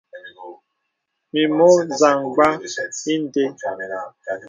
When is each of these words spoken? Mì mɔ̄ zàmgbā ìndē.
Mì 1.31 1.41
mɔ̄ 1.57 1.71
zàmgbā 1.99 2.47
ìndē. 3.13 3.43